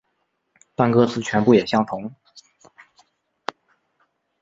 [0.73, 2.11] 但歌词全部也相同。